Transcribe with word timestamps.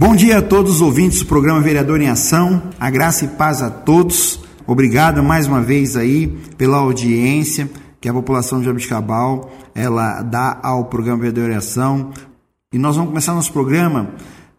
Bom 0.00 0.16
dia 0.16 0.38
a 0.38 0.42
todos 0.42 0.76
os 0.76 0.80
ouvintes 0.80 1.18
do 1.18 1.26
programa 1.26 1.60
Vereador 1.60 2.00
em 2.00 2.08
Ação. 2.08 2.70
A 2.80 2.88
graça 2.88 3.26
e 3.26 3.28
paz 3.28 3.60
a 3.60 3.68
todos. 3.68 4.40
Obrigado 4.66 5.22
mais 5.22 5.46
uma 5.46 5.60
vez 5.60 5.94
aí 5.94 6.26
pela 6.56 6.78
audiência 6.78 7.70
que 8.00 8.08
a 8.08 8.12
população 8.14 8.60
de 8.60 8.64
Jabuticabal 8.64 9.52
ela 9.74 10.22
dá 10.22 10.58
ao 10.62 10.86
programa 10.86 11.18
Vereador 11.18 11.50
em 11.50 11.56
Ação. 11.56 12.12
E 12.72 12.78
nós 12.78 12.96
vamos 12.96 13.10
começar 13.10 13.34
nosso 13.34 13.52
programa 13.52 14.08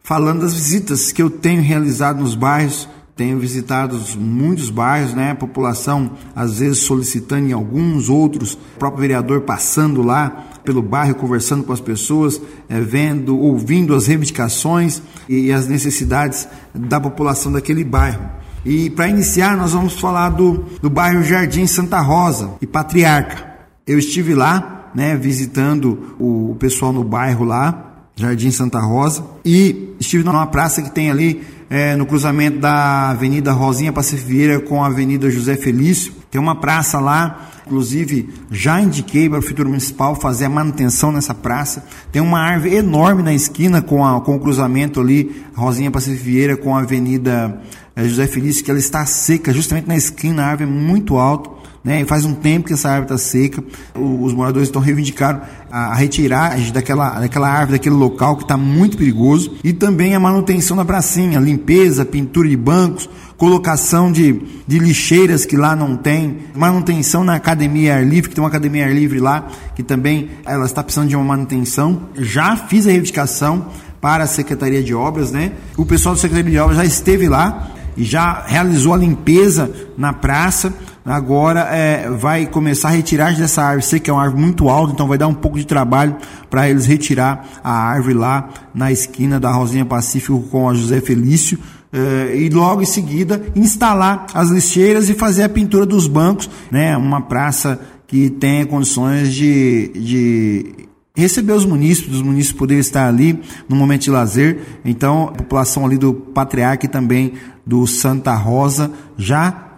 falando 0.04 0.41
das 0.41 0.54
visitas 0.54 1.12
que 1.12 1.23
eu 1.23 1.29
tenho 1.32 1.64
realizado 1.64 2.20
nos 2.20 2.36
bairros. 2.36 2.88
Tenho 3.21 3.38
visitado 3.38 4.01
muitos 4.17 4.71
bairros, 4.71 5.13
né? 5.13 5.29
A 5.29 5.35
população 5.35 6.13
às 6.35 6.57
vezes 6.57 6.79
solicitando 6.79 7.47
em 7.49 7.51
alguns, 7.51 8.09
outros, 8.09 8.55
o 8.55 8.79
próprio 8.79 9.01
vereador 9.01 9.41
passando 9.41 10.01
lá 10.01 10.47
pelo 10.63 10.81
bairro, 10.81 11.13
conversando 11.13 11.63
com 11.63 11.71
as 11.71 11.79
pessoas, 11.79 12.41
é, 12.67 12.81
vendo, 12.81 13.38
ouvindo 13.38 13.93
as 13.93 14.07
reivindicações 14.07 15.03
e 15.29 15.52
as 15.52 15.67
necessidades 15.67 16.47
da 16.73 16.99
população 16.99 17.52
daquele 17.52 17.84
bairro. 17.84 18.27
E 18.65 18.89
para 18.89 19.07
iniciar, 19.07 19.55
nós 19.55 19.73
vamos 19.73 19.99
falar 19.99 20.29
do, 20.29 20.65
do 20.81 20.90
bairro 20.90 21.23
Jardim 21.23 21.67
Santa 21.67 21.99
Rosa 21.99 22.49
e 22.59 22.65
Patriarca. 22.65 23.55
Eu 23.85 23.99
estive 23.99 24.34
lá, 24.34 24.90
né, 24.95 25.15
visitando 25.15 26.15
o, 26.17 26.53
o 26.53 26.55
pessoal 26.55 26.91
no 26.91 27.03
bairro 27.03 27.45
lá, 27.45 28.07
Jardim 28.15 28.49
Santa 28.49 28.79
Rosa, 28.79 29.23
e 29.45 29.93
estive 29.99 30.23
numa 30.23 30.48
praça 30.48 30.81
que 30.81 30.90
tem 30.90 31.12
ali 31.12 31.60
é, 31.71 31.95
no 31.95 32.05
cruzamento 32.05 32.59
da 32.59 33.11
Avenida 33.11 33.53
Rosinha 33.53 33.93
Pacifieira 33.93 34.59
com 34.59 34.84
a 34.84 34.88
Avenida 34.88 35.31
José 35.31 35.55
Felício. 35.55 36.13
Tem 36.29 36.39
uma 36.39 36.59
praça 36.59 36.99
lá, 36.99 37.49
inclusive 37.66 38.27
já 38.52 38.81
indiquei 38.81 39.29
para 39.29 39.39
o 39.39 39.41
futuro 39.41 39.70
municipal 39.70 40.13
fazer 40.13 40.43
a 40.43 40.49
manutenção 40.49 41.13
nessa 41.13 41.34
praça. 41.34 41.85
Tem 42.12 42.21
uma 42.21 42.41
árvore 42.41 42.76
enorme 42.76 43.23
na 43.23 43.34
esquina 43.34 43.81
com, 43.81 44.05
a, 44.05 44.20
com 44.20 44.35
o 44.35 44.39
cruzamento 44.41 44.99
ali, 44.99 45.45
Rosinha 45.55 45.89
Pacifieira 45.89 46.57
com 46.57 46.76
a 46.76 46.81
Avenida 46.81 47.62
é, 47.95 48.03
José 48.03 48.27
Felício, 48.27 48.65
que 48.65 48.70
ela 48.70 48.79
está 48.79 49.05
seca, 49.05 49.53
justamente 49.53 49.87
na 49.87 49.96
esquina, 49.96 50.43
a 50.43 50.48
árvore 50.48 50.70
é 50.70 50.74
muito 50.74 51.18
alta. 51.18 51.60
Né? 51.84 52.05
Faz 52.05 52.26
um 52.26 52.35
tempo 52.35 52.68
que 52.68 52.74
essa 52.74 52.90
árvore 52.90 53.13
está 53.13 53.18
seca. 53.18 53.63
Os 53.96 54.34
moradores 54.34 54.68
estão 54.68 54.82
reivindicando 54.82 55.41
a 55.71 55.96
retiragem 55.96 56.71
daquela, 56.71 57.20
daquela 57.20 57.49
árvore, 57.49 57.74
daquele 57.74 57.96
local 57.96 58.37
que 58.37 58.43
está 58.43 58.55
muito 58.55 58.98
perigoso. 58.98 59.55
E 59.63 59.74
também 59.74 60.13
a 60.13 60.20
manutenção 60.20 60.77
da 60.77 60.85
pracinha, 60.85 61.40
limpeza, 61.40 62.05
pintura 62.05 62.48
de 62.48 62.55
bancos, 62.55 63.09
colocação 63.35 64.12
de, 64.12 64.40
de 64.68 64.78
lixeiras 64.78 65.46
que 65.46 65.57
lá 65.57 65.75
não 65.75 65.96
tem, 65.96 66.38
manutenção 66.56 67.24
na 67.24 67.34
academia 67.34 67.96
ar 67.96 68.06
livre, 68.06 68.29
que 68.29 68.35
tem 68.35 68.44
uma 68.44 68.50
academia 68.50 68.85
ar 68.85 68.94
livre 68.94 69.19
lá, 69.19 69.47
que 69.75 69.81
também 69.81 70.29
ela 70.46 70.66
está 70.66 70.84
precisando 70.84 71.09
de 71.09 71.16
uma 71.16 71.25
manutenção. 71.25 72.09
Já 72.16 72.56
fiz 72.56 72.85
a 72.85 72.91
reivindicação 72.91 73.66
para 74.00 74.25
a 74.25 74.28
Secretaria 74.28 74.84
de 74.84 74.94
Obras, 74.94 75.31
né? 75.31 75.53
O 75.75 75.85
pessoal 75.85 76.13
da 76.13 76.22
Secretaria 76.22 76.52
de 76.52 76.59
Obras 76.59 76.78
já 76.78 76.85
esteve 76.85 77.28
lá 77.28 77.72
e 77.95 78.03
já 78.03 78.44
realizou 78.45 78.94
a 78.94 78.97
limpeza 78.97 79.72
na 79.97 80.13
praça 80.13 80.73
agora 81.06 81.61
é, 81.72 82.09
vai 82.09 82.45
começar 82.45 82.89
a 82.89 82.91
retirar 82.91 83.35
dessa 83.35 83.63
árvore. 83.63 83.85
Sei 83.85 84.00
que 84.00 84.09
é 84.09 84.13
uma 84.13 84.23
árvore 84.23 84.41
muito 84.41 84.69
alta, 84.69 84.94
então 84.94 85.07
vai 85.07 85.17
dar 85.17 85.28
um 85.28 85.34
pouco 85.34 85.57
de 85.57 85.66
trabalho 85.66 86.16
para 86.50 86.69
eles 86.69 86.85
retirar 86.85 87.45
a 87.63 87.72
árvore 87.72 88.13
lá 88.13 88.50
na 88.73 88.91
esquina 88.91 89.39
da 89.39 89.51
Rosinha 89.51 89.85
Pacífico 89.85 90.41
com 90.50 90.69
a 90.69 90.73
José 90.73 91.01
Felício. 91.01 91.57
É, 91.94 92.38
e 92.38 92.50
logo 92.50 92.81
em 92.81 92.85
seguida 92.85 93.41
instalar 93.53 94.25
as 94.34 94.50
lixeiras 94.50 95.09
e 95.09 95.13
fazer 95.13 95.44
a 95.44 95.50
pintura 95.50 95.85
dos 95.85 96.07
bancos, 96.07 96.50
né? 96.72 96.95
Uma 96.95 97.19
praça 97.19 97.81
que 98.07 98.29
tenha 98.29 98.66
condições 98.66 99.34
de, 99.34 99.91
de 99.94 100.88
receber 101.16 101.53
os 101.53 101.66
munícipes, 101.66 102.16
os 102.16 102.22
munícipes 102.22 102.57
poderem 102.57 102.81
estar 102.81 103.07
ali 103.07 103.41
no 103.67 103.75
momento 103.75 104.03
de 104.03 104.12
lazer. 104.12 104.59
Então, 104.85 105.23
a 105.23 105.31
população 105.31 105.85
ali 105.85 105.97
do 105.97 106.13
Patriarca 106.13 106.85
e 106.85 106.90
também 106.90 107.34
do 107.66 107.85
Santa 107.88 108.34
Rosa 108.34 108.91
já 109.18 109.72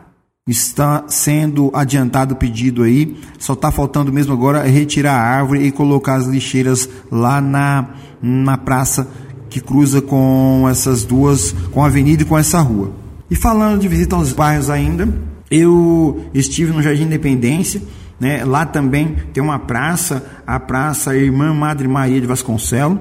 Está 0.46 1.06
sendo 1.08 1.72
adiantado 1.74 2.34
o 2.34 2.38
pedido 2.38 2.84
aí, 2.84 3.16
só 3.40 3.54
está 3.54 3.72
faltando 3.72 4.12
mesmo 4.12 4.34
agora 4.34 4.64
retirar 4.64 5.14
a 5.14 5.24
árvore 5.24 5.66
e 5.66 5.72
colocar 5.72 6.16
as 6.16 6.26
lixeiras 6.26 6.90
lá 7.10 7.40
na, 7.40 7.92
na 8.22 8.58
praça 8.58 9.08
que 9.50 9.62
cruza 9.62 10.02
com 10.02 10.68
essas 10.70 11.06
duas, 11.06 11.56
com 11.72 11.82
a 11.82 11.88
avenida 11.88 12.24
e 12.24 12.26
com 12.26 12.38
essa 12.38 12.60
rua. 12.60 12.92
E 13.32 13.38
falando 13.38 13.80
de 13.80 13.88
visita 13.88 14.18
aos 14.18 14.34
bairros 14.34 14.70
ainda, 14.70 15.08
eu 15.50 16.26
estive 16.34 16.74
no 16.74 16.82
Jardim 16.82 17.04
Independência, 17.04 17.82
né? 18.24 18.46
lá 18.46 18.66
também 18.66 19.18
tem 19.34 19.44
uma 19.44 19.60
praça, 19.60 20.26
a 20.48 20.58
Praça 20.58 21.14
Irmã 21.14 21.54
Madre 21.54 21.90
Maria 21.90 22.22
de 22.22 22.26
Vasconcelos, 22.26 22.98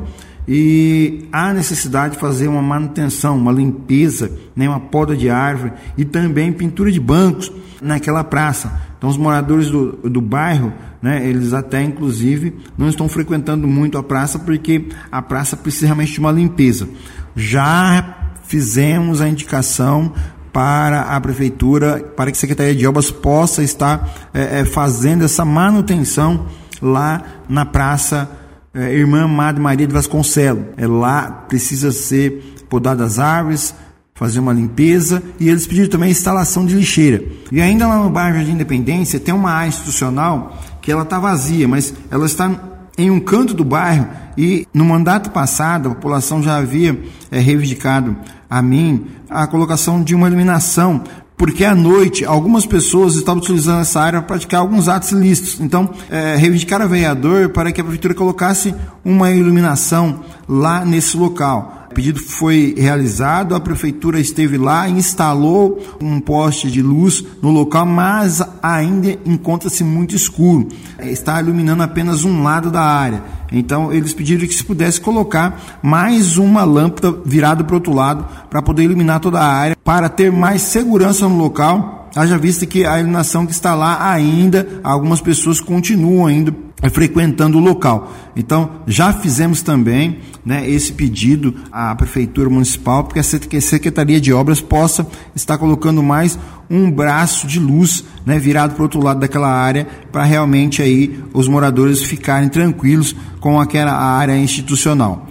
e 0.48 1.28
há 1.30 1.52
necessidade 1.52 2.14
de 2.14 2.20
fazer 2.20 2.48
uma 2.48 2.60
manutenção, 2.60 3.38
uma 3.38 3.52
limpeza, 3.52 4.32
né, 4.56 4.68
uma 4.68 4.80
poda 4.80 5.16
de 5.16 5.30
árvore 5.30 5.74
e 5.96 6.04
também 6.04 6.52
pintura 6.52 6.90
de 6.90 6.98
bancos 6.98 7.52
naquela 7.80 8.24
praça. 8.24 8.80
Então 8.98 9.08
os 9.08 9.16
moradores 9.16 9.70
do, 9.70 9.92
do 10.10 10.20
bairro, 10.20 10.72
né, 11.00 11.24
eles 11.24 11.52
até 11.52 11.80
inclusive 11.80 12.56
não 12.76 12.88
estão 12.88 13.08
frequentando 13.08 13.68
muito 13.68 13.96
a 13.96 14.02
praça 14.02 14.40
porque 14.40 14.88
a 15.12 15.22
praça 15.22 15.56
precisa 15.56 15.86
realmente 15.86 16.14
de 16.14 16.18
uma 16.18 16.32
limpeza. 16.32 16.88
Já 17.36 18.32
fizemos 18.42 19.20
a 19.20 19.28
indicação 19.28 20.12
para 20.52 21.02
a 21.02 21.20
prefeitura, 21.20 22.12
para 22.16 22.30
que 22.30 22.36
a 22.36 22.40
Secretaria 22.40 22.74
de 22.74 22.86
Obras 22.86 23.10
possa 23.10 23.62
estar 23.62 24.28
é, 24.34 24.60
é, 24.60 24.64
fazendo 24.64 25.24
essa 25.24 25.44
manutenção 25.44 26.46
lá 26.80 27.22
na 27.48 27.64
praça 27.64 28.30
é, 28.74 28.92
irmã 28.92 29.26
Madre 29.26 29.62
Maria 29.62 29.86
de 29.86 29.94
Vasconcelos. 29.94 30.64
É 30.76 30.86
lá 30.86 31.30
precisa 31.48 31.90
ser 31.90 32.64
podadas 32.68 33.12
as 33.12 33.18
árvores, 33.18 33.74
fazer 34.14 34.40
uma 34.40 34.52
limpeza 34.52 35.22
e 35.40 35.48
eles 35.48 35.66
pediram 35.66 35.88
também 35.88 36.08
a 36.08 36.12
instalação 36.12 36.66
de 36.66 36.74
lixeira. 36.74 37.22
E 37.50 37.60
ainda 37.60 37.88
lá 37.88 37.96
no 37.96 38.10
bairro 38.10 38.44
de 38.44 38.50
Independência 38.50 39.18
tem 39.18 39.34
uma 39.34 39.50
área 39.50 39.68
institucional 39.68 40.58
que 40.82 40.92
ela 40.92 41.02
está 41.02 41.18
vazia, 41.18 41.66
mas 41.66 41.94
ela 42.10 42.26
está 42.26 42.50
em 42.96 43.10
um 43.10 43.20
canto 43.20 43.54
do 43.54 43.64
bairro 43.64 44.08
e 44.36 44.66
no 44.72 44.84
mandato 44.84 45.30
passado 45.30 45.88
a 45.88 45.94
população 45.94 46.42
já 46.42 46.56
havia 46.56 46.98
é, 47.30 47.38
reivindicado 47.38 48.16
a 48.48 48.60
mim 48.60 49.06
a 49.28 49.46
colocação 49.46 50.02
de 50.02 50.14
uma 50.14 50.26
iluminação 50.26 51.02
porque 51.42 51.64
à 51.64 51.74
noite 51.74 52.24
algumas 52.24 52.64
pessoas 52.64 53.16
estavam 53.16 53.42
utilizando 53.42 53.80
essa 53.80 54.00
área 54.00 54.20
para 54.20 54.28
praticar 54.28 54.60
alguns 54.60 54.88
atos 54.88 55.10
ilícitos. 55.10 55.58
Então, 55.58 55.90
é, 56.08 56.36
reivindicaram 56.36 56.84
a 56.84 56.88
vereador 56.88 57.48
para 57.48 57.72
que 57.72 57.80
a 57.80 57.84
prefeitura 57.84 58.14
colocasse 58.14 58.72
uma 59.04 59.28
iluminação 59.32 60.20
lá 60.48 60.84
nesse 60.84 61.16
local. 61.16 61.81
O 61.92 61.94
pedido 61.94 62.20
foi 62.20 62.74
realizado, 62.74 63.54
a 63.54 63.60
prefeitura 63.60 64.18
esteve 64.18 64.56
lá, 64.56 64.88
instalou 64.88 65.78
um 66.00 66.20
poste 66.20 66.70
de 66.70 66.80
luz 66.80 67.22
no 67.42 67.50
local, 67.50 67.84
mas 67.84 68.40
ainda 68.62 69.18
encontra-se 69.26 69.84
muito 69.84 70.16
escuro. 70.16 70.68
Está 70.98 71.38
iluminando 71.38 71.82
apenas 71.82 72.24
um 72.24 72.42
lado 72.42 72.70
da 72.70 72.80
área. 72.80 73.22
Então 73.52 73.92
eles 73.92 74.14
pediram 74.14 74.46
que 74.46 74.54
se 74.54 74.64
pudesse 74.64 75.02
colocar 75.02 75.80
mais 75.82 76.38
uma 76.38 76.64
lâmpada 76.64 77.14
virada 77.26 77.62
para 77.62 77.74
o 77.74 77.76
outro 77.76 77.92
lado 77.92 78.26
para 78.48 78.62
poder 78.62 78.84
iluminar 78.84 79.20
toda 79.20 79.38
a 79.38 79.46
área, 79.46 79.76
para 79.84 80.08
ter 80.08 80.32
mais 80.32 80.62
segurança 80.62 81.28
no 81.28 81.36
local 81.36 82.08
haja 82.16 82.36
vista 82.36 82.66
que 82.66 82.84
a 82.84 82.98
iluminação 82.98 83.46
que 83.46 83.52
está 83.52 83.74
lá 83.74 84.10
ainda, 84.10 84.66
algumas 84.84 85.20
pessoas 85.20 85.60
continuam 85.60 86.26
ainda 86.26 86.52
é, 86.52 86.71
frequentando 86.90 87.58
o 87.58 87.60
local. 87.60 88.12
Então, 88.34 88.82
já 88.86 89.12
fizemos 89.12 89.62
também 89.62 90.18
né, 90.44 90.68
esse 90.68 90.92
pedido 90.92 91.54
à 91.70 91.94
Prefeitura 91.94 92.50
Municipal, 92.50 93.04
porque 93.04 93.20
a 93.20 93.60
Secretaria 93.60 94.20
de 94.20 94.32
Obras 94.32 94.60
possa 94.60 95.06
estar 95.34 95.58
colocando 95.58 96.02
mais 96.02 96.38
um 96.68 96.90
braço 96.90 97.46
de 97.46 97.60
luz 97.60 98.04
né, 98.26 98.38
virado 98.38 98.74
para 98.74 98.80
o 98.80 98.84
outro 98.84 99.02
lado 99.02 99.20
daquela 99.20 99.52
área, 99.52 99.86
para 100.10 100.24
realmente 100.24 100.82
aí 100.82 101.22
os 101.32 101.46
moradores 101.46 102.02
ficarem 102.02 102.48
tranquilos 102.48 103.14
com 103.40 103.60
aquela 103.60 103.92
área 103.92 104.36
institucional. 104.36 105.28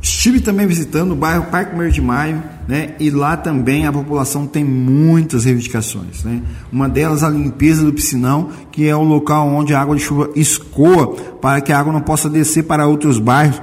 Estive 0.00 0.40
também 0.40 0.66
visitando 0.66 1.12
o 1.12 1.16
bairro 1.16 1.44
Parque 1.44 1.76
Meio 1.76 1.90
de 1.90 2.00
Maio, 2.00 2.42
né? 2.66 2.94
E 3.00 3.10
lá 3.10 3.36
também 3.36 3.86
a 3.86 3.92
população 3.92 4.46
tem 4.46 4.64
muitas 4.64 5.44
reivindicações, 5.44 6.24
né? 6.24 6.42
Uma 6.70 6.88
delas 6.88 7.22
a 7.22 7.28
limpeza 7.28 7.84
do 7.84 7.92
piscinão, 7.92 8.50
que 8.70 8.88
é 8.88 8.94
o 8.94 9.02
local 9.02 9.48
onde 9.48 9.74
a 9.74 9.80
água 9.80 9.96
de 9.96 10.02
chuva 10.02 10.30
escoa 10.34 11.14
para 11.40 11.60
que 11.60 11.72
a 11.72 11.78
água 11.78 11.92
não 11.92 12.00
possa 12.00 12.28
descer 12.28 12.64
para 12.64 12.86
outros 12.86 13.18
bairros, 13.18 13.60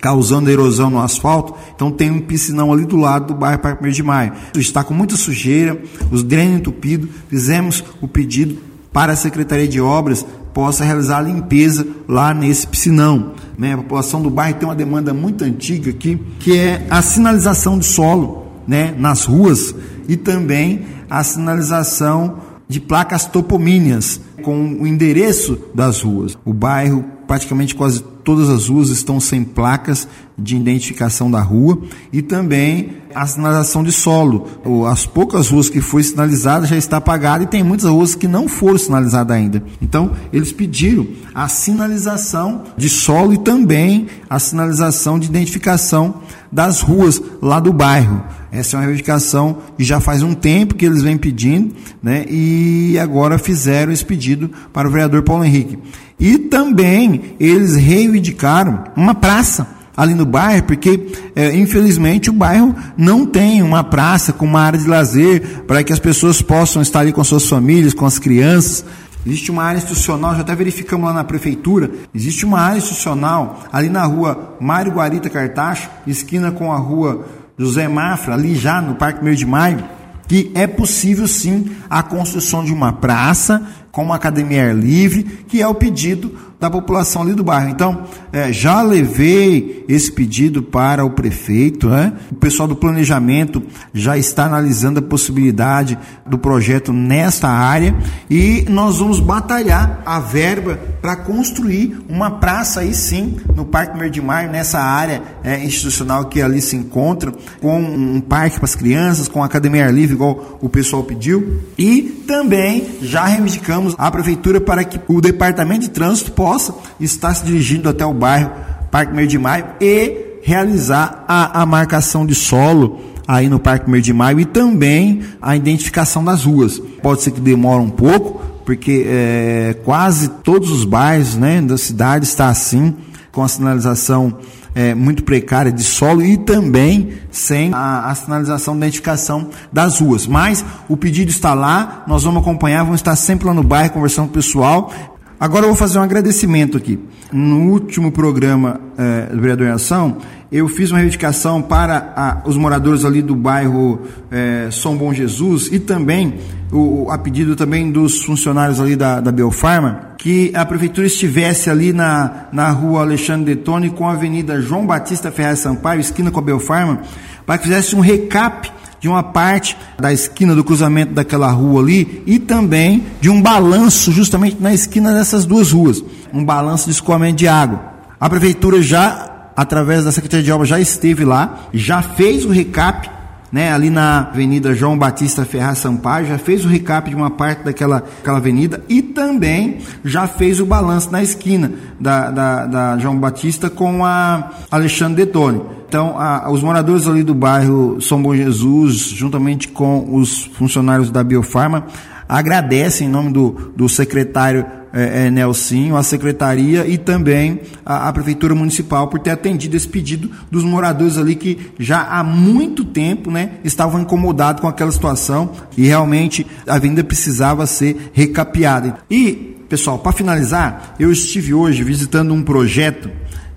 causando 0.00 0.50
erosão 0.50 0.90
no 0.90 1.00
asfalto. 1.00 1.54
Então 1.74 1.90
tem 1.90 2.10
um 2.10 2.20
piscinão 2.20 2.72
ali 2.72 2.84
do 2.84 2.96
lado 2.96 3.28
do 3.28 3.34
bairro 3.34 3.60
Parque 3.60 3.90
de 3.90 4.02
Maio. 4.02 4.32
Está 4.56 4.82
com 4.82 4.94
muita 4.94 5.16
sujeira, 5.16 5.80
os 6.10 6.22
drenos 6.22 6.58
entupidos. 6.58 7.08
Fizemos 7.28 7.84
o 8.00 8.08
pedido 8.08 8.69
para 8.92 9.12
a 9.12 9.16
Secretaria 9.16 9.68
de 9.68 9.80
Obras 9.80 10.24
possa 10.52 10.84
realizar 10.84 11.18
a 11.18 11.22
limpeza 11.22 11.86
lá 12.08 12.34
nesse 12.34 12.66
piscinão. 12.66 13.34
Né? 13.56 13.74
A 13.74 13.78
população 13.78 14.20
do 14.20 14.30
bairro 14.30 14.58
tem 14.58 14.68
uma 14.68 14.74
demanda 14.74 15.14
muito 15.14 15.44
antiga 15.44 15.90
aqui, 15.90 16.20
que 16.38 16.58
é 16.58 16.86
a 16.90 17.00
sinalização 17.02 17.78
de 17.78 17.86
solo 17.86 18.46
né, 18.66 18.94
nas 18.96 19.24
ruas 19.24 19.74
e 20.08 20.16
também 20.16 20.84
a 21.08 21.22
sinalização 21.22 22.38
de 22.68 22.80
placas 22.80 23.26
topomíneas 23.26 24.20
com 24.42 24.74
o 24.80 24.86
endereço 24.86 25.58
das 25.74 26.02
ruas. 26.02 26.38
O 26.44 26.52
bairro 26.52 27.04
praticamente 27.30 27.76
quase 27.76 28.02
todas 28.24 28.48
as 28.48 28.66
ruas 28.66 28.88
estão 28.88 29.20
sem 29.20 29.44
placas 29.44 30.08
de 30.36 30.56
identificação 30.56 31.30
da 31.30 31.40
rua 31.40 31.80
e 32.12 32.22
também 32.22 32.96
a 33.14 33.24
sinalização 33.24 33.84
de 33.84 33.92
solo. 33.92 34.48
As 34.90 35.06
poucas 35.06 35.48
ruas 35.48 35.68
que 35.68 35.80
foi 35.80 36.02
sinalizada 36.02 36.66
já 36.66 36.76
está 36.76 36.96
apagada 36.96 37.44
e 37.44 37.46
tem 37.46 37.62
muitas 37.62 37.88
ruas 37.88 38.16
que 38.16 38.26
não 38.26 38.48
foram 38.48 38.78
sinalizadas 38.78 39.36
ainda. 39.36 39.62
Então, 39.80 40.10
eles 40.32 40.50
pediram 40.50 41.06
a 41.32 41.46
sinalização 41.46 42.64
de 42.76 42.88
solo 42.88 43.32
e 43.32 43.38
também 43.38 44.08
a 44.28 44.40
sinalização 44.40 45.16
de 45.16 45.28
identificação 45.28 46.22
das 46.50 46.80
ruas 46.80 47.22
lá 47.40 47.60
do 47.60 47.72
bairro. 47.72 48.24
Essa 48.50 48.76
é 48.76 48.78
uma 48.78 48.86
reivindicação 48.86 49.58
que 49.78 49.84
já 49.84 50.00
faz 50.00 50.24
um 50.24 50.34
tempo 50.34 50.74
que 50.74 50.84
eles 50.84 51.02
vêm 51.02 51.16
pedindo, 51.16 51.72
né? 52.02 52.24
E 52.28 52.98
agora 52.98 53.38
fizeram 53.38 53.92
esse 53.92 54.04
pedido 54.04 54.50
para 54.72 54.88
o 54.88 54.90
vereador 54.90 55.22
Paulo 55.22 55.44
Henrique. 55.44 55.78
E 56.20 56.38
também 56.38 57.34
eles 57.40 57.74
reivindicaram 57.74 58.84
uma 58.94 59.14
praça 59.14 59.66
ali 59.96 60.14
no 60.14 60.24
bairro, 60.24 60.64
porque 60.64 61.08
é, 61.34 61.54
infelizmente 61.56 62.30
o 62.30 62.32
bairro 62.32 62.74
não 62.96 63.26
tem 63.26 63.62
uma 63.62 63.82
praça 63.82 64.32
com 64.32 64.44
uma 64.44 64.60
área 64.60 64.78
de 64.78 64.86
lazer 64.86 65.64
para 65.66 65.82
que 65.82 65.92
as 65.92 65.98
pessoas 65.98 66.40
possam 66.40 66.80
estar 66.80 67.00
ali 67.00 67.12
com 67.12 67.24
suas 67.24 67.46
famílias, 67.46 67.94
com 67.94 68.06
as 68.06 68.18
crianças. 68.18 68.84
Existe 69.26 69.50
uma 69.50 69.64
área 69.64 69.78
institucional, 69.78 70.34
já 70.34 70.40
até 70.40 70.54
verificamos 70.54 71.06
lá 71.06 71.12
na 71.12 71.24
prefeitura, 71.24 71.90
existe 72.14 72.46
uma 72.46 72.60
área 72.60 72.78
institucional 72.78 73.60
ali 73.70 73.90
na 73.90 74.04
rua 74.04 74.56
Mário 74.58 74.92
Guarita 74.92 75.28
Cartacho, 75.28 75.90
esquina 76.06 76.50
com 76.50 76.72
a 76.72 76.78
rua 76.78 77.26
José 77.58 77.86
Mafra, 77.86 78.32
ali 78.32 78.54
já 78.54 78.80
no 78.80 78.94
Parque 78.94 79.22
Meio 79.22 79.36
de 79.36 79.44
Maio, 79.44 79.84
que 80.26 80.50
é 80.54 80.66
possível 80.66 81.28
sim 81.28 81.72
a 81.90 82.02
construção 82.02 82.64
de 82.64 82.72
uma 82.72 82.92
praça 82.92 83.62
com 83.90 84.02
uma 84.02 84.16
academia 84.16 84.68
ar 84.68 84.74
livre, 84.74 85.24
que 85.48 85.60
é 85.60 85.66
o 85.66 85.74
pedido 85.74 86.49
da 86.60 86.70
população 86.70 87.22
ali 87.22 87.32
do 87.32 87.42
bairro. 87.42 87.70
Então, 87.70 88.04
é, 88.30 88.52
já 88.52 88.82
levei 88.82 89.82
esse 89.88 90.12
pedido 90.12 90.62
para 90.62 91.04
o 91.04 91.10
prefeito, 91.10 91.88
né? 91.88 92.12
o 92.30 92.34
pessoal 92.34 92.68
do 92.68 92.76
planejamento 92.76 93.62
já 93.94 94.18
está 94.18 94.44
analisando 94.44 94.98
a 94.98 95.02
possibilidade 95.02 95.98
do 96.26 96.36
projeto 96.36 96.92
nesta 96.92 97.48
área 97.48 97.96
e 98.28 98.66
nós 98.68 98.98
vamos 98.98 99.18
batalhar 99.18 100.02
a 100.04 100.20
verba 100.20 100.78
para 101.00 101.16
construir 101.16 101.98
uma 102.08 102.30
praça 102.30 102.80
aí 102.80 102.92
sim 102.92 103.36
no 103.56 103.64
Parque 103.64 103.96
Merdimar, 103.96 104.50
nessa 104.50 104.78
área 104.78 105.22
é, 105.42 105.64
institucional 105.64 106.26
que 106.26 106.42
ali 106.42 106.60
se 106.60 106.76
encontra, 106.76 107.32
com 107.60 107.80
um 107.80 108.20
parque 108.20 108.56
para 108.56 108.66
as 108.66 108.74
crianças, 108.74 109.28
com 109.28 109.42
academia 109.42 109.86
ar 109.86 109.94
livre, 109.94 110.14
igual 110.14 110.58
o 110.60 110.68
pessoal 110.68 111.02
pediu, 111.02 111.62
e 111.78 112.02
também 112.26 112.86
já 113.00 113.24
reivindicamos 113.24 113.94
a 113.96 114.10
prefeitura 114.10 114.60
para 114.60 114.84
que 114.84 115.00
o 115.08 115.20
departamento 115.20 115.80
de 115.80 115.90
trânsito 115.90 116.32
possa 116.32 116.49
possa 116.50 116.74
estar 116.98 117.32
se 117.32 117.44
dirigindo 117.44 117.88
até 117.88 118.04
o 118.04 118.12
bairro 118.12 118.50
Parque 118.90 119.14
Meio 119.14 119.28
de 119.28 119.38
Maio 119.38 119.66
e 119.80 120.40
realizar 120.42 121.24
a, 121.28 121.62
a 121.62 121.66
marcação 121.66 122.26
de 122.26 122.34
solo 122.34 122.98
aí 123.28 123.48
no 123.48 123.60
Parque 123.60 123.88
Meio 123.88 124.02
de 124.02 124.12
Maio 124.12 124.40
e 124.40 124.44
também 124.44 125.22
a 125.40 125.54
identificação 125.54 126.24
das 126.24 126.42
ruas. 126.42 126.80
Pode 127.00 127.22
ser 127.22 127.30
que 127.30 127.40
demore 127.40 127.84
um 127.84 127.88
pouco, 127.88 128.42
porque 128.64 129.04
é, 129.06 129.76
quase 129.84 130.28
todos 130.42 130.72
os 130.72 130.84
bairros 130.84 131.36
né, 131.36 131.60
da 131.60 131.78
cidade 131.78 132.24
está 132.24 132.48
assim, 132.48 132.96
com 133.30 133.44
a 133.44 133.48
sinalização 133.48 134.36
é, 134.74 134.92
muito 134.92 135.22
precária 135.22 135.70
de 135.70 135.84
solo 135.84 136.20
e 136.20 136.36
também 136.36 137.12
sem 137.30 137.72
a, 137.72 138.10
a 138.10 138.14
sinalização 138.16 138.74
de 138.74 138.80
identificação 138.80 139.50
das 139.72 140.00
ruas. 140.00 140.26
Mas 140.26 140.64
o 140.88 140.96
pedido 140.96 141.30
está 141.30 141.54
lá, 141.54 142.02
nós 142.08 142.24
vamos 142.24 142.42
acompanhar, 142.42 142.82
vamos 142.82 142.98
estar 142.98 143.14
sempre 143.14 143.46
lá 143.46 143.54
no 143.54 143.62
bairro 143.62 143.90
conversando 143.90 144.26
com 144.26 144.32
o 144.32 144.34
pessoal 144.34 144.92
Agora 145.40 145.64
eu 145.64 145.68
vou 145.68 145.76
fazer 145.76 145.98
um 145.98 146.02
agradecimento 146.02 146.76
aqui. 146.76 146.98
No 147.32 147.70
último 147.70 148.12
programa 148.12 148.78
é, 148.98 149.34
do 149.34 149.40
Vereador 149.40 149.68
em 149.68 149.70
Ação, 149.70 150.18
eu 150.52 150.68
fiz 150.68 150.90
uma 150.90 150.98
reivindicação 150.98 151.62
para 151.62 152.12
a, 152.14 152.42
os 152.46 152.58
moradores 152.58 153.06
ali 153.06 153.22
do 153.22 153.34
bairro 153.34 154.02
é, 154.30 154.68
São 154.70 154.98
Bom 154.98 155.14
Jesus 155.14 155.70
e 155.72 155.78
também 155.78 156.34
o, 156.70 157.10
a 157.10 157.16
pedido 157.16 157.56
também 157.56 157.90
dos 157.90 158.22
funcionários 158.22 158.78
ali 158.82 158.94
da, 158.94 159.18
da 159.18 159.32
Biofarma, 159.32 160.10
que 160.18 160.52
a 160.54 160.66
prefeitura 160.66 161.06
estivesse 161.06 161.70
ali 161.70 161.90
na, 161.90 162.48
na 162.52 162.68
rua 162.68 163.00
Alexandre 163.00 163.54
Detone 163.54 163.88
com 163.88 164.06
a 164.06 164.12
avenida 164.12 164.60
João 164.60 164.86
Batista 164.86 165.32
Ferraz 165.32 165.60
Sampaio, 165.60 166.02
esquina 166.02 166.30
com 166.30 166.38
a 166.38 166.42
Biofarma, 166.42 167.00
para 167.46 167.56
que 167.56 167.64
fizesse 167.64 167.96
um 167.96 168.00
recap 168.00 168.70
de 169.00 169.08
uma 169.08 169.22
parte 169.22 169.76
da 169.98 170.12
esquina 170.12 170.54
do 170.54 170.62
cruzamento 170.62 171.14
daquela 171.14 171.50
rua 171.50 171.80
ali 171.82 172.22
e 172.26 172.38
também 172.38 173.06
de 173.20 173.30
um 173.30 173.40
balanço 173.40 174.12
justamente 174.12 174.58
na 174.60 174.74
esquina 174.74 175.12
dessas 175.12 175.46
duas 175.46 175.72
ruas, 175.72 176.04
um 176.32 176.44
balanço 176.44 176.84
de 176.84 176.92
escoamento 176.92 177.36
de 177.36 177.48
água. 177.48 177.80
A 178.20 178.28
prefeitura 178.28 178.82
já, 178.82 179.50
através 179.56 180.04
da 180.04 180.12
Secretaria 180.12 180.44
de 180.44 180.52
Obras, 180.52 180.68
já 180.68 180.78
esteve 180.78 181.24
lá, 181.24 181.68
já 181.72 182.02
fez 182.02 182.44
o 182.44 182.50
recap 182.50 183.10
né, 183.52 183.72
ali 183.72 183.90
na 183.90 184.20
Avenida 184.20 184.74
João 184.74 184.96
Batista 184.96 185.44
Ferraz 185.44 185.78
Sampaio, 185.78 186.26
já 186.26 186.38
fez 186.38 186.64
o 186.64 186.68
recap 186.68 187.08
de 187.08 187.16
uma 187.16 187.30
parte 187.30 187.64
daquela 187.64 188.04
aquela 188.20 188.38
avenida 188.38 188.82
e 188.88 189.02
também 189.02 189.78
já 190.04 190.26
fez 190.26 190.60
o 190.60 190.66
balanço 190.66 191.10
na 191.10 191.22
esquina 191.22 191.72
da, 191.98 192.30
da, 192.30 192.66
da 192.66 192.98
João 192.98 193.18
Batista 193.18 193.68
com 193.68 194.04
a 194.04 194.50
Alexandre 194.70 195.24
Detone. 195.24 195.62
Então, 195.88 196.16
a, 196.16 196.48
os 196.50 196.62
moradores 196.62 197.08
ali 197.08 197.24
do 197.24 197.34
bairro 197.34 198.00
São 198.00 198.22
Bom 198.22 198.34
Jesus, 198.34 198.96
juntamente 198.98 199.66
com 199.68 200.14
os 200.14 200.44
funcionários 200.54 201.10
da 201.10 201.24
Biofarma, 201.24 201.86
agradecem 202.28 203.08
em 203.08 203.10
nome 203.10 203.32
do, 203.32 203.72
do 203.76 203.88
secretário 203.88 204.64
é, 204.92 205.26
é, 205.26 205.30
Nelsinho, 205.30 205.96
a 205.96 206.02
secretaria 206.02 206.86
e 206.86 206.98
também 206.98 207.60
a, 207.84 208.08
a, 208.08 208.12
prefeitura 208.12 208.54
municipal 208.54 209.08
por 209.08 209.20
ter 209.20 209.30
atendido 209.30 209.76
esse 209.76 209.88
pedido 209.88 210.30
dos 210.50 210.64
moradores 210.64 211.16
ali 211.16 211.34
que 211.34 211.72
já 211.78 212.02
há 212.02 212.24
muito 212.24 212.84
tempo, 212.84 213.30
né, 213.30 213.52
estavam 213.62 214.00
incomodados 214.00 214.60
com 214.60 214.68
aquela 214.68 214.90
situação 214.90 215.52
e 215.76 215.86
realmente 215.86 216.46
a 216.66 216.74
avenida 216.74 217.04
precisava 217.04 217.66
ser 217.66 218.10
recapeada. 218.12 218.98
E, 219.10 219.56
pessoal, 219.68 219.98
para 219.98 220.12
finalizar, 220.12 220.96
eu 220.98 221.12
estive 221.12 221.54
hoje 221.54 221.84
visitando 221.84 222.34
um 222.34 222.42
projeto 222.42 223.10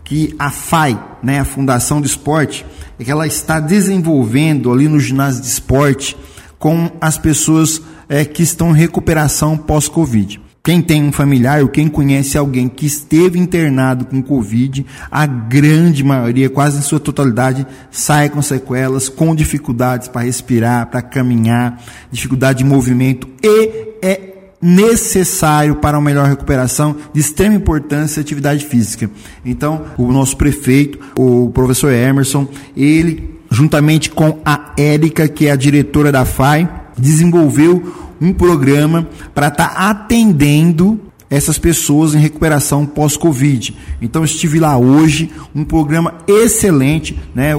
que 0.04 0.36
a 0.38 0.52
FAI, 0.52 1.02
né, 1.24 1.40
a 1.40 1.46
Fundação 1.46 2.00
de 2.00 2.08
Esporte, 2.08 2.66
é 3.00 3.04
que 3.04 3.12
ela 3.12 3.26
está 3.26 3.60
desenvolvendo 3.60 4.72
ali 4.72 4.88
no 4.88 5.00
ginásio 5.00 5.42
de 5.42 5.48
esporte 5.48 6.16
com 6.60 6.92
as 7.02 7.18
pessoas 7.18 7.82
é, 8.08 8.24
que 8.24 8.44
estão 8.44 8.72
em 8.72 8.78
recuperação 8.78 9.58
pós-Covid. 9.58 10.40
Quem 10.66 10.82
tem 10.82 11.04
um 11.04 11.12
familiar 11.12 11.62
ou 11.62 11.68
quem 11.68 11.90
conhece 11.90 12.38
alguém 12.38 12.70
que 12.70 12.86
esteve 12.86 13.38
internado 13.38 14.06
com 14.06 14.24
Covid, 14.24 14.86
a 15.12 15.26
grande 15.26 16.06
maioria, 16.06 16.50
quase 16.50 16.80
em 16.80 16.82
sua 16.82 17.02
totalidade, 17.02 17.68
sai 17.92 18.30
com 18.30 18.42
sequelas, 18.42 19.10
com 19.10 19.36
dificuldades 19.36 20.08
para 20.08 20.22
respirar, 20.22 20.88
para 20.88 21.02
caminhar, 21.02 21.84
dificuldade 22.10 22.60
de 22.60 22.64
movimento 22.64 23.28
e 23.44 23.98
é 24.02 24.22
necessário 24.62 25.76
para 25.76 26.00
uma 26.00 26.06
melhor 26.06 26.30
recuperação, 26.30 26.96
de 27.14 27.20
extrema 27.20 27.56
importância 27.56 28.22
atividade 28.22 28.64
física. 28.64 29.12
Então, 29.44 29.88
o 29.98 30.14
nosso 30.14 30.38
prefeito, 30.38 30.98
o 31.20 31.50
professor 31.50 31.92
Emerson, 31.92 32.48
ele, 32.78 33.38
juntamente 33.52 34.10
com 34.10 34.40
a 34.46 34.72
Érica, 34.78 35.28
que 35.28 35.48
é 35.48 35.52
a 35.52 35.58
diretora 35.58 36.10
da 36.10 36.24
FAI, 36.24 36.84
desenvolveu 36.98 38.03
um 38.24 38.34
programa 38.34 39.08
para 39.34 39.48
estar 39.48 39.68
tá 39.68 39.90
atendendo 39.90 41.00
essas 41.34 41.58
pessoas 41.58 42.14
em 42.14 42.20
recuperação 42.20 42.86
pós-Covid. 42.86 43.76
Então 44.00 44.24
estive 44.24 44.60
lá 44.60 44.78
hoje, 44.78 45.32
um 45.56 45.66
programa 45.66 46.14
excelente, 46.28 47.20
né? 47.34 47.54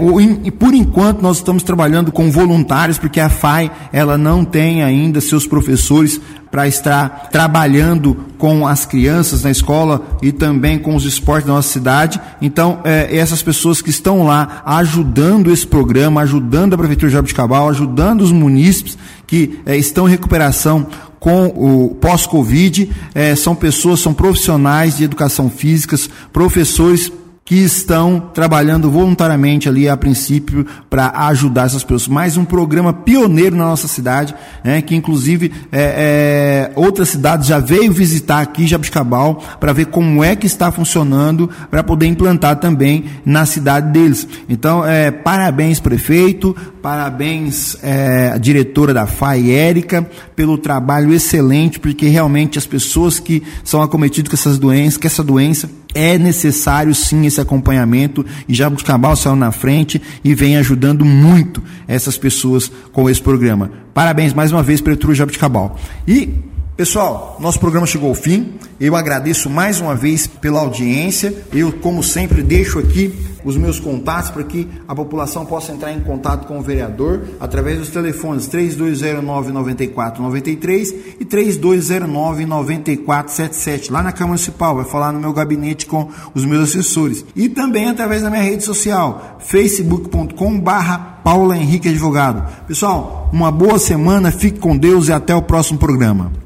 E 0.44 0.50
por 0.52 0.72
enquanto 0.72 1.20
nós 1.20 1.38
estamos 1.38 1.64
trabalhando 1.64 2.12
com 2.12 2.30
voluntários, 2.30 2.98
porque 2.98 3.18
a 3.18 3.28
FAI 3.28 3.72
ela 3.92 4.16
não 4.16 4.44
tem 4.44 4.84
ainda 4.84 5.20
seus 5.20 5.44
professores 5.44 6.20
para 6.54 6.68
estar 6.68 7.30
trabalhando 7.32 8.16
com 8.38 8.64
as 8.64 8.86
crianças 8.86 9.42
na 9.42 9.50
escola 9.50 10.06
e 10.22 10.30
também 10.30 10.78
com 10.78 10.94
os 10.94 11.04
esportes 11.04 11.48
da 11.48 11.54
nossa 11.54 11.68
cidade. 11.68 12.20
Então, 12.40 12.78
é, 12.84 13.16
essas 13.16 13.42
pessoas 13.42 13.82
que 13.82 13.90
estão 13.90 14.24
lá 14.24 14.62
ajudando 14.64 15.50
esse 15.50 15.66
programa, 15.66 16.20
ajudando 16.20 16.74
a 16.74 16.78
Prefeitura 16.78 17.08
de 17.08 17.14
Jabuticabal, 17.14 17.68
ajudando 17.70 18.20
os 18.20 18.30
munícipes 18.30 18.96
que 19.26 19.58
é, 19.66 19.76
estão 19.76 20.06
em 20.06 20.12
recuperação 20.12 20.86
com 21.24 21.46
o 21.46 21.94
pós-Covid, 21.94 22.90
é, 23.14 23.34
são 23.34 23.54
pessoas, 23.54 24.00
são 24.00 24.12
profissionais 24.12 24.98
de 24.98 25.04
educação 25.04 25.48
física, 25.48 25.96
professores 26.30 27.10
que 27.46 27.56
estão 27.56 28.20
trabalhando 28.32 28.90
voluntariamente 28.90 29.66
ali 29.66 29.88
a 29.88 29.96
princípio 29.96 30.66
para 30.90 31.10
ajudar 31.28 31.64
essas 31.64 31.82
pessoas. 31.82 32.08
Mais 32.08 32.36
um 32.36 32.44
programa 32.44 32.92
pioneiro 32.92 33.56
na 33.56 33.64
nossa 33.64 33.88
cidade, 33.88 34.34
né, 34.62 34.82
que 34.82 34.94
inclusive 34.94 35.50
é, 35.72 36.70
é, 36.72 36.72
outras 36.74 37.08
cidades 37.08 37.46
já 37.46 37.58
veio 37.58 37.90
visitar 37.90 38.40
aqui 38.40 38.66
Jabiscabal 38.66 39.42
para 39.58 39.72
ver 39.72 39.86
como 39.86 40.22
é 40.22 40.36
que 40.36 40.46
está 40.46 40.70
funcionando 40.70 41.48
para 41.70 41.82
poder 41.82 42.06
implantar 42.06 42.56
também 42.56 43.04
na 43.24 43.46
cidade 43.46 43.90
deles. 43.92 44.28
Então, 44.46 44.86
é, 44.86 45.10
parabéns 45.10 45.80
prefeito, 45.80 46.54
parabéns 46.84 47.78
é, 47.82 48.38
diretora 48.38 48.92
da 48.92 49.06
FAI, 49.06 49.50
Érica, 49.50 50.06
pelo 50.36 50.58
trabalho 50.58 51.14
excelente, 51.14 51.80
porque 51.80 52.08
realmente 52.08 52.58
as 52.58 52.66
pessoas 52.66 53.18
que 53.18 53.42
são 53.64 53.80
acometidas 53.80 54.28
com 54.28 54.34
essas 54.34 54.58
doenças, 54.58 54.98
que 54.98 55.06
essa 55.06 55.24
doença 55.24 55.70
é 55.94 56.18
necessário 56.18 56.94
sim 56.94 57.24
esse 57.24 57.40
acompanhamento 57.40 58.22
e 58.46 58.52
Jabuticabal 58.52 59.16
saiu 59.16 59.34
na 59.34 59.50
frente 59.50 60.02
e 60.22 60.34
vem 60.34 60.58
ajudando 60.58 61.06
muito 61.06 61.62
essas 61.88 62.18
pessoas 62.18 62.70
com 62.92 63.08
esse 63.08 63.22
programa. 63.22 63.70
Parabéns 63.94 64.34
mais 64.34 64.52
uma 64.52 64.62
vez, 64.62 64.82
Prefeitura 64.82 65.14
Jabuticabal. 65.14 65.78
E 66.06 66.34
Pessoal, 66.76 67.36
nosso 67.38 67.60
programa 67.60 67.86
chegou 67.86 68.08
ao 68.08 68.16
fim. 68.16 68.54
Eu 68.80 68.96
agradeço 68.96 69.48
mais 69.48 69.80
uma 69.80 69.94
vez 69.94 70.26
pela 70.26 70.58
audiência. 70.58 71.32
Eu, 71.52 71.72
como 71.74 72.02
sempre, 72.02 72.42
deixo 72.42 72.80
aqui 72.80 73.14
os 73.44 73.56
meus 73.56 73.78
contatos 73.78 74.30
para 74.30 74.42
que 74.42 74.68
a 74.88 74.92
população 74.92 75.46
possa 75.46 75.70
entrar 75.70 75.92
em 75.92 76.00
contato 76.00 76.48
com 76.48 76.58
o 76.58 76.62
vereador 76.62 77.20
através 77.38 77.78
dos 77.78 77.90
telefones 77.90 78.48
3209-9493 78.48 80.96
e 81.20 81.24
3209-9477, 81.24 83.92
lá 83.92 84.02
na 84.02 84.10
Câmara 84.10 84.30
Municipal. 84.30 84.74
Vai 84.74 84.84
falar 84.84 85.12
no 85.12 85.20
meu 85.20 85.32
gabinete 85.32 85.86
com 85.86 86.08
os 86.34 86.44
meus 86.44 86.70
assessores. 86.70 87.24
E 87.36 87.48
também 87.48 87.88
através 87.88 88.22
da 88.22 88.30
minha 88.30 88.42
rede 88.42 88.64
social, 88.64 89.38
facebook.com/barra 89.38 91.20
Paula 91.22 91.56
Henrique 91.56 91.88
Advogado. 91.88 92.66
Pessoal, 92.66 93.30
uma 93.32 93.52
boa 93.52 93.78
semana, 93.78 94.32
fique 94.32 94.58
com 94.58 94.76
Deus 94.76 95.06
e 95.06 95.12
até 95.12 95.36
o 95.36 95.42
próximo 95.42 95.78
programa. 95.78 96.42